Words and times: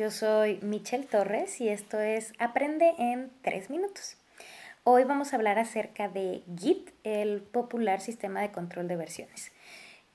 yo 0.00 0.10
soy 0.10 0.58
Michelle 0.62 1.04
Torres 1.04 1.60
y 1.60 1.68
esto 1.68 2.00
es 2.00 2.32
Aprende 2.38 2.94
en 2.96 3.30
3 3.42 3.68
minutos. 3.68 4.16
Hoy 4.82 5.04
vamos 5.04 5.34
a 5.34 5.36
hablar 5.36 5.58
acerca 5.58 6.08
de 6.08 6.42
Git, 6.58 6.88
el 7.04 7.42
popular 7.42 8.00
sistema 8.00 8.40
de 8.40 8.50
control 8.50 8.88
de 8.88 8.96
versiones. 8.96 9.52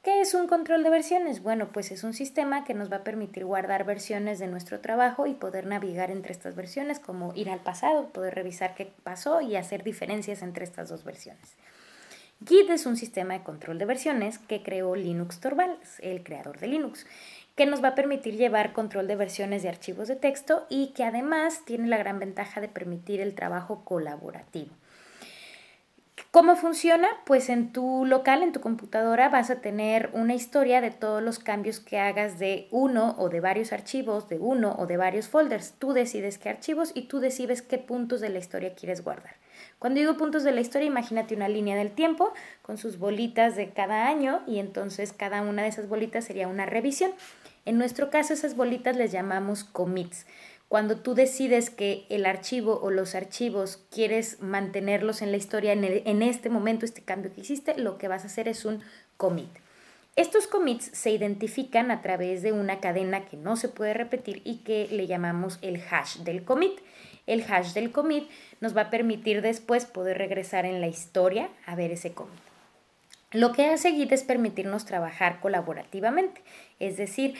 ¿Qué 0.01 0.21
es 0.21 0.33
un 0.33 0.47
control 0.47 0.81
de 0.81 0.89
versiones? 0.89 1.43
Bueno, 1.43 1.69
pues 1.71 1.91
es 1.91 2.03
un 2.03 2.15
sistema 2.15 2.63
que 2.63 2.73
nos 2.73 2.91
va 2.91 2.97
a 2.97 3.03
permitir 3.03 3.45
guardar 3.45 3.83
versiones 3.83 4.39
de 4.39 4.47
nuestro 4.47 4.79
trabajo 4.79 5.27
y 5.27 5.35
poder 5.35 5.67
navegar 5.67 6.09
entre 6.09 6.33
estas 6.33 6.55
versiones, 6.55 6.97
como 6.97 7.35
ir 7.35 7.51
al 7.51 7.59
pasado, 7.59 8.07
poder 8.07 8.33
revisar 8.33 8.73
qué 8.73 8.91
pasó 9.03 9.41
y 9.41 9.55
hacer 9.55 9.83
diferencias 9.83 10.41
entre 10.41 10.65
estas 10.65 10.89
dos 10.89 11.03
versiones. 11.03 11.53
Git 12.43 12.69
es 12.69 12.85
un 12.85 12.97
sistema 12.97 13.35
de 13.35 13.43
control 13.43 13.77
de 13.77 13.85
versiones 13.85 14.39
que 14.39 14.61
creó 14.61 14.95
Linux 14.95 15.39
Torvalds, 15.39 15.99
el 15.99 16.23
creador 16.23 16.59
de 16.59 16.67
Linux, 16.67 17.05
que 17.55 17.65
nos 17.65 17.83
va 17.83 17.89
a 17.89 17.95
permitir 17.95 18.35
llevar 18.35 18.73
control 18.73 19.07
de 19.07 19.15
versiones 19.15 19.63
de 19.63 19.69
archivos 19.69 20.07
de 20.07 20.15
texto 20.15 20.65
y 20.69 20.87
que 20.87 21.03
además 21.03 21.63
tiene 21.65 21.87
la 21.87 21.97
gran 21.97 22.19
ventaja 22.19 22.59
de 22.59 22.67
permitir 22.67 23.21
el 23.21 23.33
trabajo 23.33 23.85
colaborativo. 23.85 24.71
¿Cómo 26.35 26.57
funciona? 26.57 27.07
Pues 27.25 27.47
en 27.47 27.71
tu 27.71 28.03
local, 28.05 28.43
en 28.43 28.51
tu 28.51 28.59
computadora, 28.59 29.29
vas 29.29 29.49
a 29.49 29.61
tener 29.61 30.09
una 30.11 30.33
historia 30.33 30.81
de 30.81 30.91
todos 30.91 31.23
los 31.23 31.39
cambios 31.39 31.79
que 31.79 31.97
hagas 31.97 32.39
de 32.39 32.67
uno 32.71 33.15
o 33.17 33.29
de 33.29 33.39
varios 33.39 33.71
archivos, 33.71 34.27
de 34.27 34.37
uno 34.37 34.75
o 34.77 34.85
de 34.85 34.97
varios 34.97 35.29
folders. 35.29 35.75
Tú 35.79 35.93
decides 35.93 36.37
qué 36.37 36.49
archivos 36.49 36.91
y 36.93 37.03
tú 37.03 37.21
decides 37.21 37.61
qué 37.61 37.77
puntos 37.77 38.19
de 38.19 38.27
la 38.27 38.39
historia 38.39 38.75
quieres 38.75 39.01
guardar. 39.01 39.37
Cuando 39.79 40.01
digo 40.01 40.17
puntos 40.17 40.43
de 40.43 40.51
la 40.51 40.59
historia, 40.59 40.87
imagínate 40.87 41.35
una 41.35 41.47
línea 41.47 41.77
del 41.77 41.91
tiempo 41.91 42.33
con 42.63 42.77
sus 42.77 42.99
bolitas 42.99 43.55
de 43.55 43.69
cada 43.69 44.09
año 44.09 44.41
y 44.45 44.59
entonces 44.59 45.13
cada 45.13 45.41
una 45.41 45.61
de 45.61 45.69
esas 45.69 45.87
bolitas 45.87 46.25
sería 46.25 46.49
una 46.49 46.65
revisión. 46.65 47.11
En 47.63 47.77
nuestro 47.77 48.09
caso, 48.09 48.33
esas 48.33 48.57
bolitas 48.57 48.97
les 48.97 49.13
llamamos 49.13 49.63
commits. 49.63 50.25
Cuando 50.75 50.97
tú 50.97 51.15
decides 51.15 51.69
que 51.69 52.05
el 52.09 52.25
archivo 52.25 52.81
o 52.83 52.91
los 52.91 53.15
archivos 53.15 53.79
quieres 53.91 54.41
mantenerlos 54.41 55.21
en 55.21 55.31
la 55.31 55.37
historia 55.37 55.71
en, 55.71 56.21
este 56.21 56.49
momento, 56.49 56.83
este 56.83 57.01
cambio 57.01 57.33
que 57.33 57.39
hiciste, 57.39 57.77
lo 57.77 57.97
que 57.97 58.09
vas 58.09 58.23
a 58.23 58.27
hacer 58.27 58.49
es 58.49 58.65
un 58.65 58.81
commit. 59.15 59.47
Estos 60.17 60.47
commits 60.47 60.87
se 60.91 61.11
identifican 61.11 61.91
a 61.91 62.01
través 62.01 62.41
de 62.41 62.51
una 62.51 62.81
cadena 62.81 63.23
que 63.23 63.37
no 63.37 63.55
se 63.55 63.69
puede 63.69 63.93
repetir 63.93 64.41
y 64.43 64.57
que 64.65 64.89
le 64.91 65.07
llamamos 65.07 65.59
el 65.61 65.81
hash 65.89 66.17
del 66.25 66.43
commit. 66.43 66.77
El 67.25 67.45
hash 67.49 67.71
del 67.71 67.93
commit 67.93 68.29
nos 68.59 68.75
va 68.75 68.81
a 68.81 68.89
permitir 68.89 69.41
después 69.41 69.85
poder 69.85 70.17
regresar 70.17 70.65
en 70.65 70.81
la 70.81 70.87
historia 70.87 71.47
a 71.65 71.75
ver 71.75 71.91
ese 71.91 72.11
commit. 72.11 72.41
Lo 73.31 73.53
que 73.53 73.65
hace 73.65 73.91
Git 73.91 74.11
es 74.11 74.23
permitirnos 74.23 74.85
trabajar 74.85 75.39
colaborativamente, 75.39 76.41
es 76.79 76.95
decir, 76.97 77.35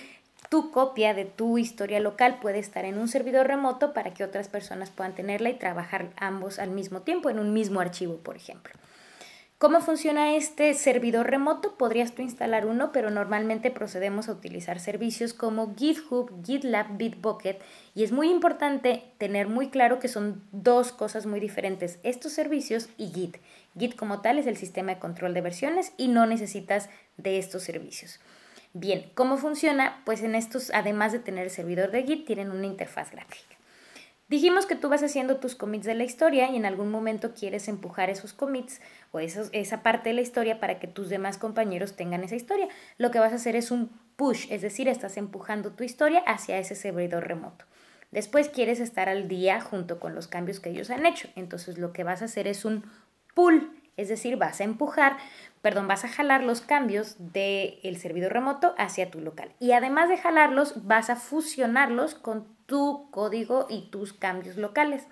tu 0.49 0.71
copia 0.71 1.13
de 1.13 1.25
tu 1.25 1.57
historia 1.57 1.99
local 1.99 2.39
puede 2.41 2.59
estar 2.59 2.85
en 2.85 2.97
un 2.97 3.07
servidor 3.07 3.47
remoto 3.47 3.93
para 3.93 4.13
que 4.13 4.23
otras 4.23 4.47
personas 4.47 4.89
puedan 4.89 5.15
tenerla 5.15 5.49
y 5.49 5.59
trabajar 5.59 6.09
ambos 6.17 6.59
al 6.59 6.69
mismo 6.69 7.01
tiempo 7.01 7.29
en 7.29 7.39
un 7.39 7.53
mismo 7.53 7.79
archivo, 7.79 8.17
por 8.17 8.35
ejemplo. 8.35 8.73
¿Cómo 9.57 9.79
funciona 9.79 10.35
este 10.35 10.73
servidor 10.73 11.27
remoto? 11.27 11.77
Podrías 11.77 12.11
tú 12.11 12.21
instalar 12.21 12.65
uno, 12.65 12.91
pero 12.91 13.09
normalmente 13.09 13.71
procedemos 13.71 14.27
a 14.27 14.33
utilizar 14.33 14.81
servicios 14.81 15.33
como 15.33 15.73
GitHub, 15.75 16.29
GitLab, 16.45 16.97
Bitbucket 16.97 17.61
y 17.95 18.03
es 18.03 18.11
muy 18.11 18.29
importante 18.29 19.05
tener 19.17 19.47
muy 19.47 19.69
claro 19.69 19.99
que 19.99 20.09
son 20.09 20.43
dos 20.51 20.91
cosas 20.91 21.25
muy 21.25 21.39
diferentes, 21.39 21.99
estos 22.03 22.33
servicios 22.33 22.89
y 22.97 23.07
Git. 23.11 23.37
Git 23.79 23.95
como 23.95 24.21
tal 24.21 24.39
es 24.39 24.45
el 24.45 24.57
sistema 24.57 24.93
de 24.93 24.99
control 24.99 25.33
de 25.33 25.41
versiones 25.41 25.93
y 25.95 26.09
no 26.09 26.25
necesitas 26.25 26.89
de 27.15 27.37
estos 27.37 27.63
servicios. 27.63 28.19
Bien, 28.77 29.09
¿cómo 29.15 29.37
funciona? 29.37 30.01
Pues 30.03 30.21
en 30.21 30.35
estos, 30.35 30.69
además 30.73 31.13
de 31.13 31.19
tener 31.19 31.45
el 31.45 31.49
servidor 31.49 31.91
de 31.91 32.03
Git, 32.03 32.25
tienen 32.25 32.51
una 32.51 32.65
interfaz 32.65 33.09
gráfica. 33.09 33.55
Dijimos 34.27 34.65
que 34.65 34.75
tú 34.75 34.89
vas 34.89 35.01
haciendo 35.01 35.37
tus 35.37 35.55
commits 35.55 35.85
de 35.85 35.95
la 35.95 36.03
historia 36.03 36.51
y 36.51 36.57
en 36.57 36.65
algún 36.65 36.91
momento 36.91 37.33
quieres 37.33 37.69
empujar 37.69 38.09
esos 38.09 38.33
commits 38.33 38.81
o 39.13 39.19
esa 39.21 39.81
parte 39.81 40.09
de 40.09 40.15
la 40.15 40.21
historia 40.21 40.59
para 40.59 40.77
que 40.77 40.87
tus 40.87 41.07
demás 41.07 41.37
compañeros 41.37 41.95
tengan 41.95 42.25
esa 42.25 42.35
historia. 42.35 42.67
Lo 42.97 43.11
que 43.11 43.19
vas 43.19 43.31
a 43.31 43.37
hacer 43.37 43.55
es 43.55 43.71
un 43.71 43.97
push, 44.17 44.47
es 44.49 44.61
decir, 44.61 44.89
estás 44.89 45.15
empujando 45.15 45.71
tu 45.71 45.85
historia 45.85 46.19
hacia 46.27 46.57
ese 46.57 46.75
servidor 46.75 47.25
remoto. 47.25 47.63
Después 48.11 48.49
quieres 48.49 48.81
estar 48.81 49.07
al 49.07 49.29
día 49.29 49.61
junto 49.61 50.01
con 50.01 50.15
los 50.15 50.27
cambios 50.27 50.59
que 50.59 50.71
ellos 50.71 50.89
han 50.89 51.05
hecho. 51.05 51.29
Entonces 51.37 51.77
lo 51.77 51.93
que 51.93 52.03
vas 52.03 52.21
a 52.21 52.25
hacer 52.25 52.45
es 52.45 52.65
un 52.65 52.83
pull, 53.33 53.74
es 53.97 54.09
decir, 54.09 54.37
vas 54.37 54.59
a 54.61 54.63
empujar, 54.63 55.17
perdón, 55.61 55.87
vas 55.87 56.03
a 56.05 56.09
jalar 56.09 56.43
los 56.43 56.61
cambios 56.61 57.15
del 57.19 57.97
servidor 57.97 58.33
remoto 58.33 58.75
hacia 58.77 59.09
tu 59.09 59.19
local. 59.19 59.53
Y 59.59 59.71
además 59.71 60.09
de 60.09 60.17
jalarlos, 60.17 60.85
vas 60.85 61.09
a 61.09 61.15
fusionarlos 61.15 62.15
con 62.15 62.47
tu 62.65 63.09
código 63.11 63.67
y 63.69 63.89
tus 63.89 64.13
cambios 64.13 64.57
locales. 64.57 65.07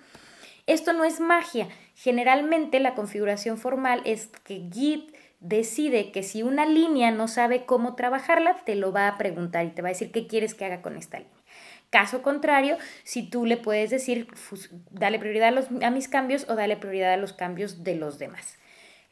Esto 0.65 0.93
no 0.93 1.03
es 1.03 1.19
magia. 1.19 1.67
Generalmente 1.95 2.79
la 2.79 2.95
configuración 2.95 3.57
formal 3.57 4.01
es 4.05 4.27
que 4.43 4.69
Git 4.71 5.13
decide 5.39 6.11
que 6.11 6.23
si 6.23 6.41
una 6.41 6.65
línea 6.65 7.11
no 7.11 7.27
sabe 7.27 7.65
cómo 7.65 7.95
trabajarla, 7.95 8.63
te 8.65 8.75
lo 8.75 8.93
va 8.93 9.09
a 9.09 9.17
preguntar 9.17 9.65
y 9.65 9.71
te 9.71 9.81
va 9.81 9.89
a 9.89 9.91
decir 9.91 10.11
qué 10.11 10.25
quieres 10.25 10.53
que 10.53 10.65
haga 10.65 10.81
con 10.81 10.95
esta 10.95 11.19
línea. 11.19 11.33
Caso 11.89 12.23
contrario, 12.23 12.77
si 13.03 13.21
tú 13.21 13.45
le 13.45 13.57
puedes 13.57 13.91
decir, 13.91 14.27
dale 14.89 15.19
prioridad 15.19 15.53
a, 15.83 15.89
mis 15.91 16.07
cambios 16.07 16.49
o 16.49 16.55
dale 16.55 16.75
prioridad 16.77 17.13
a 17.13 17.17
los 17.17 17.33
cambios 17.33 17.83
de 17.83 17.95
los 17.95 18.17
demás. 18.17 18.57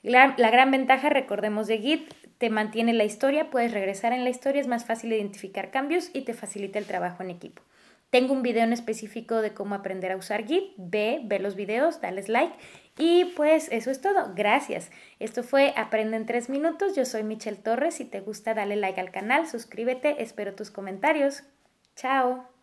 La, 0.03 0.35
gran 0.35 0.71
ventaja, 0.71 1.09
recordemos, 1.09 1.67
de 1.67 1.77
Git, 1.77 2.13
te 2.37 2.49
mantiene 2.49 2.93
la 2.93 3.03
historia, 3.03 3.51
puedes 3.51 3.71
regresar 3.71 4.13
en 4.13 4.23
la 4.23 4.31
historia, 4.31 4.61
es 4.61 4.67
más 4.67 4.85
fácil 4.85 5.13
identificar 5.13 5.69
cambios 5.69 6.09
y 6.13 6.21
te 6.21 6.33
facilita 6.33 6.79
el 6.79 6.85
trabajo 6.85 7.21
en 7.21 7.29
equipo. 7.29 7.61
Tengo 8.09 8.33
un 8.33 8.41
video 8.41 8.63
en 8.63 8.73
específico 8.73 9.41
de 9.41 9.53
cómo 9.53 9.73
aprender 9.73 10.11
a 10.11 10.17
usar 10.17 10.45
Git. 10.45 10.73
Ve, 10.75 11.21
ve 11.23 11.39
los 11.39 11.55
videos, 11.55 12.01
dales 12.01 12.27
like. 12.27 12.53
Y 12.97 13.25
pues 13.37 13.69
eso 13.71 13.89
es 13.89 14.01
todo. 14.01 14.33
Gracias. 14.35 14.91
Esto 15.19 15.43
fue 15.43 15.73
Aprende 15.77 16.17
en 16.17 16.25
3 16.25 16.49
minutos. 16.49 16.93
Yo 16.93 17.05
soy 17.05 17.23
Michelle 17.23 17.55
Torres. 17.55 17.95
Si 17.95 18.03
te 18.03 18.19
gusta, 18.19 18.53
dale 18.53 18.75
like 18.75 18.99
al 18.99 19.11
canal, 19.11 19.47
suscríbete. 19.47 20.21
Espero 20.21 20.55
tus 20.55 20.71
comentarios. 20.71 21.43
Chao. 21.95 22.60